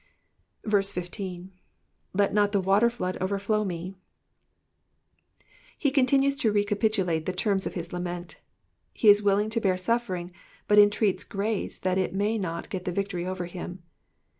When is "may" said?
12.15-12.39